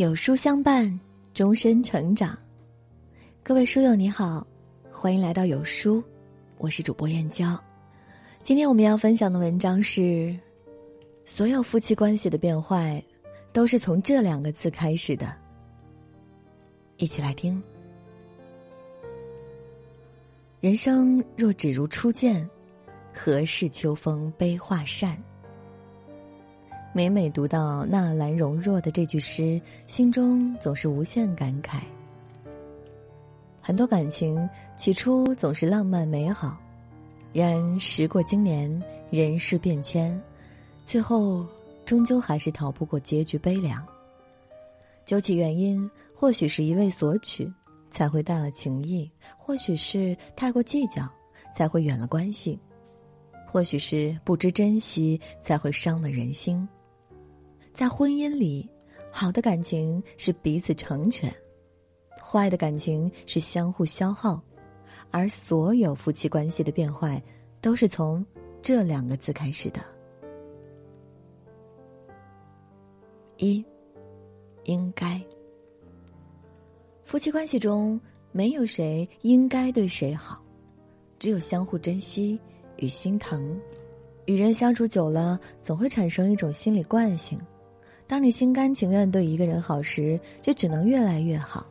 [0.00, 0.98] 有书相伴，
[1.34, 2.34] 终身成长。
[3.42, 4.46] 各位书友你好，
[4.90, 6.02] 欢迎来到有书，
[6.56, 7.62] 我是主播燕娇。
[8.42, 10.34] 今天我们要分享的文章是：
[11.26, 13.04] 所有夫妻关系的变坏，
[13.52, 15.36] 都是从这两个字开始的。
[16.96, 17.62] 一起来听。
[20.60, 22.48] 人生若只如初见，
[23.12, 25.22] 何事秋风悲画扇？
[26.92, 31.82] 每每读到纳兰容若的这句诗，心中总是无限感慨。
[33.62, 36.58] 很多感情起初总是浪漫美好，
[37.32, 40.20] 然时过经年，人事变迁，
[40.84, 41.46] 最后
[41.86, 43.86] 终究还是逃不过结局悲凉。
[45.04, 47.48] 究其原因，或许是一味索取，
[47.88, 51.08] 才会淡了情谊；或许是太过计较，
[51.54, 52.58] 才会远了关系；
[53.46, 56.68] 或许是不知珍惜，才会伤了人心。
[57.80, 58.68] 在婚姻里，
[59.10, 61.34] 好的感情是彼此成全，
[62.22, 64.38] 坏的感情是相互消耗，
[65.10, 67.22] 而所有夫妻关系的变坏，
[67.58, 68.22] 都是从
[68.60, 69.80] 这两个字开始的。
[73.38, 73.64] 一，
[74.64, 75.18] 应该。
[77.02, 77.98] 夫妻关系中
[78.30, 80.44] 没有谁应该对谁好，
[81.18, 82.38] 只有相互珍惜
[82.76, 83.58] 与心疼。
[84.26, 87.40] 与人相处久了，总会产生一种心理惯性。
[88.10, 91.64] 当你心甘情愿对一个人好时，就只能越来越好，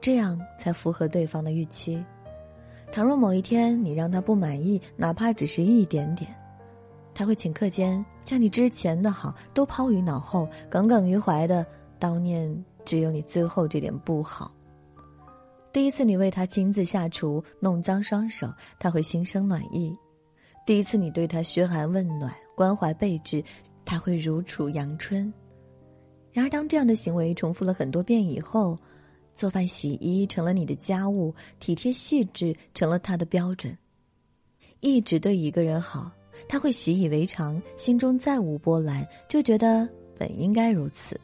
[0.00, 2.04] 这样才符合对方的预期。
[2.90, 6.34] 倘若某一天你让他不满意，哪怕只是一点点，
[7.14, 11.64] 他会顷刻间将你之前的好都抛于脑后，耿耿于怀的
[12.00, 12.52] 叨念
[12.84, 14.52] 只有你最后这点不好。
[15.72, 19.96] 第一次你为他亲自下厨，弄脏双手，他会心生暖意；
[20.66, 23.40] 第一次你对他嘘寒问暖，关怀备至，
[23.84, 25.32] 他会如沐阳春。
[26.34, 28.76] 然而，当这样的行为重复了很多遍以后，
[29.32, 33.78] 做饭、洗衣成了你的家务，体贴细致成了他的标准。
[34.80, 36.10] 一直对一个人好，
[36.48, 39.88] 他会习以为常，心中再无波澜，就觉得
[40.18, 41.18] 本应该如此。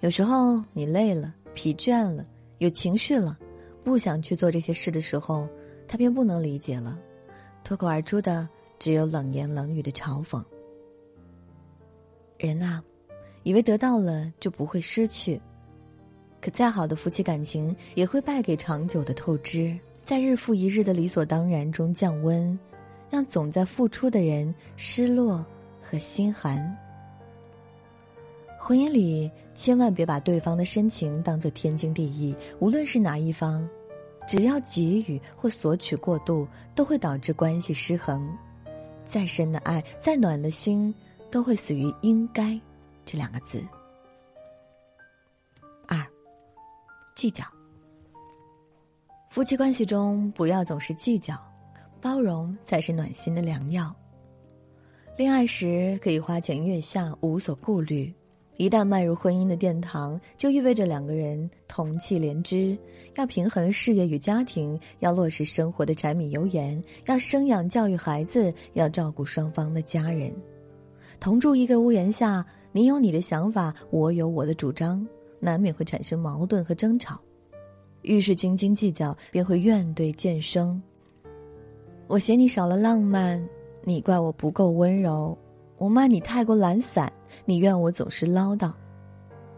[0.00, 2.26] 有时候你累了、疲倦了、
[2.58, 3.38] 有情绪了，
[3.82, 5.48] 不想去做这些事的时候，
[5.88, 6.98] 他便不能理解了，
[7.64, 8.46] 脱口而出的
[8.78, 10.44] 只有冷言冷语的嘲讽。
[12.36, 12.82] 人呐。
[13.42, 15.40] 以为得到了就不会失去，
[16.40, 22.58] 可再好的夫妻感情也会败给长久的透支，在日复一日的理所当然中降温，
[23.10, 25.44] 让总在付出的人失落
[25.82, 26.76] 和心寒。
[28.58, 33.66] 婚姻里千万别把对方的深情当做天经地义，无论是哪一方，
[34.28, 38.30] 只要给予或索取过度，都会导致关系失衡。
[39.02, 40.94] 再深的爱，再暖的心，
[41.30, 42.60] 都会死于应该。
[43.10, 43.60] 这两个字。
[45.88, 45.98] 二，
[47.16, 47.44] 计较。
[49.30, 51.36] 夫妻关系中不要总是计较，
[52.00, 53.92] 包容才是暖心的良药。
[55.16, 58.14] 恋爱时可以花前月下，无所顾虑；
[58.58, 62.78] 一旦迈入婚姻的殿堂，就意味着两个人同气连枝，
[63.16, 70.32] 要平衡事业与家庭，要落实生活的柴米油盐，要生养教育孩子，要照顾双方的家人，
[71.18, 72.46] 同住一个屋檐下。
[72.72, 75.06] 你有你的想法，我有我的主张，
[75.40, 77.20] 难免会产生矛盾和争吵。
[78.02, 80.80] 遇事斤斤计较，便会怨怼渐生。
[82.06, 83.44] 我嫌你少了浪漫，
[83.84, 85.36] 你怪我不够温柔；
[85.78, 87.12] 我骂你太过懒散，
[87.44, 88.72] 你怨我总是唠叨。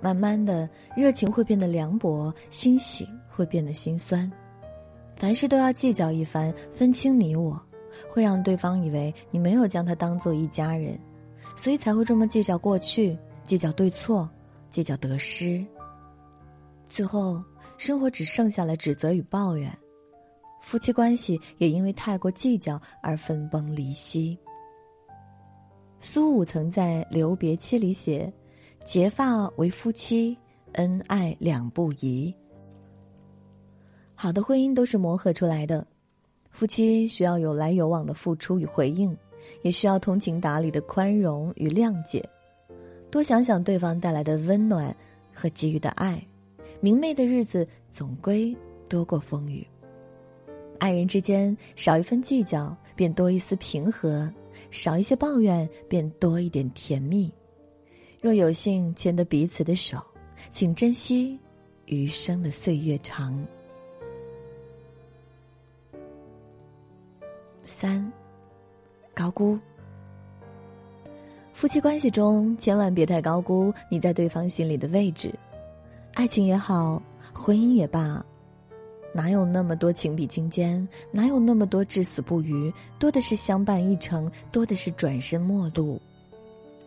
[0.00, 4.30] 慢慢的，热情会变得凉薄，欣喜会变得心酸。
[5.16, 7.58] 凡事都要计较一番，分清你我，
[8.10, 10.98] 会让对方以为你没有将他当做一家人。
[11.56, 14.28] 所以才会这么计较过去，计较对错，
[14.70, 15.64] 计较得失。
[16.88, 17.42] 最后，
[17.78, 19.76] 生活只剩下了指责与抱怨，
[20.60, 24.38] 夫妻关系也因为太过计较而分崩离析。
[25.98, 28.32] 苏武曾在《留别妻》里写
[28.84, 30.36] ：“结发为夫妻，
[30.74, 32.32] 恩爱两不疑。”
[34.14, 35.86] 好的婚姻都是磨合出来的，
[36.50, 39.16] 夫妻需要有来有往的付出与回应。
[39.62, 42.26] 也需要通情达理的宽容与谅解，
[43.10, 44.94] 多想想对方带来的温暖
[45.32, 46.24] 和给予的爱，
[46.80, 48.56] 明媚的日子总归
[48.88, 49.66] 多过风雨。
[50.78, 54.28] 爱人之间少一份计较，便多一丝平和；
[54.70, 57.32] 少一些抱怨，便多一点甜蜜。
[58.20, 60.02] 若有幸牵得彼此的手，
[60.50, 61.38] 请珍惜
[61.86, 63.46] 余生的岁月长。
[67.64, 68.12] 三。
[69.16, 69.58] 高估，
[71.54, 75.34] 夫妻关系中千万别太高估你在对方心里的位置。
[76.12, 77.02] 爱情也好，
[77.32, 78.22] 婚姻也罢，
[79.14, 80.86] 哪有那么多情比金坚？
[81.10, 82.70] 哪有那么多至死不渝？
[82.98, 85.98] 多的是相伴一程，多的是转身陌路。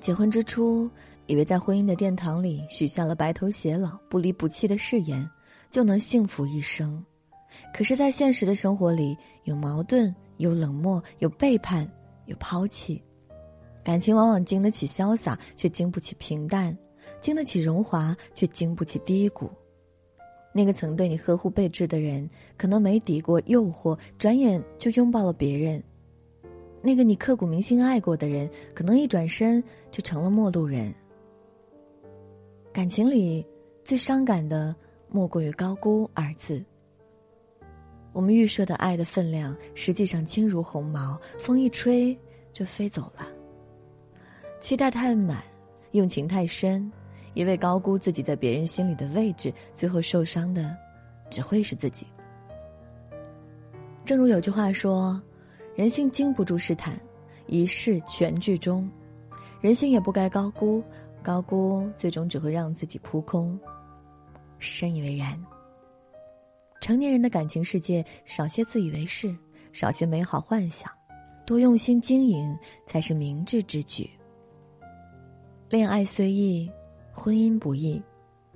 [0.00, 0.90] 结婚之初，
[1.26, 5.30] 以为在婚姻的殿堂里许下了白头偕老、不离不弃的誓言，
[5.70, 7.00] 就能幸福一生。
[7.72, 11.88] 可是，在现实的生活里，有矛盾，有冷漠，有背叛，
[12.26, 13.02] 有抛弃。
[13.82, 16.76] 感情往往经得起潇洒，却经不起平淡；
[17.20, 19.50] 经得起荣华，却经不起低谷。
[20.52, 25.80] 那个曾对你呵护备至的人，可能没抵过诱惑，转眼就拥抱了别人；
[26.82, 30.92] 那个你刻骨铭心爱过的人，可能一转身就成了陌路人。
[32.72, 33.46] 感情里
[33.84, 34.74] 最伤感的，
[35.08, 36.64] 莫过于“高估”二字。
[38.16, 42.18] 我们预设的爱的分量，实际上轻如鸿毛，风一吹
[42.50, 43.28] 就飞走了。
[44.58, 45.44] 期待太满，
[45.90, 46.90] 用情太深，
[47.34, 50.74] 一味高估自己在别人心里的位置，最后受伤的
[51.28, 52.06] 只会是自己。
[54.02, 55.20] 正如有句话说
[55.76, 56.98] ：“人性经不住试探，
[57.48, 58.90] 一试全剧终。”
[59.60, 60.82] 人心也不该高估，
[61.22, 63.60] 高估最终只会让自己扑空。
[64.58, 65.38] 深以为然。
[66.86, 69.36] 成年人的感情世界，少些自以为是，
[69.72, 70.88] 少些美好幻想，
[71.44, 72.56] 多用心经营，
[72.86, 74.08] 才是明智之举。
[75.68, 76.70] 恋爱虽易，
[77.10, 78.00] 婚姻不易，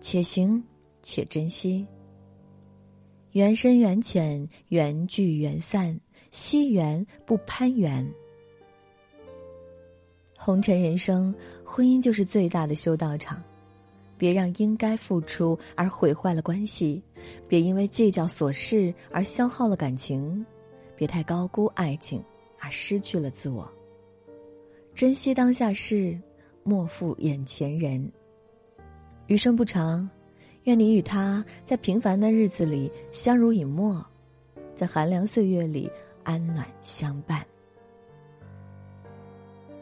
[0.00, 0.64] 且行
[1.02, 1.86] 且珍惜。
[3.32, 6.00] 缘深缘浅，缘聚缘散，
[6.30, 8.10] 惜缘不攀缘。
[10.34, 13.44] 红尘人生，婚姻就是最大的修道场。
[14.16, 17.02] 别让应该付出而毁坏了关系，
[17.48, 20.44] 别因为计较琐事而消耗了感情，
[20.96, 22.22] 别太高估爱情
[22.58, 23.70] 而失去了自我。
[24.94, 26.18] 珍惜当下事。
[26.66, 28.10] 莫负眼前人。
[29.26, 30.08] 余生不长，
[30.62, 34.02] 愿你与他在平凡的日子里相濡以沫，
[34.74, 35.90] 在寒凉岁月里
[36.22, 37.44] 安暖相伴。